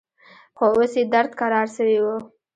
[0.57, 2.05] خو اوس يې درد کرار سوى و.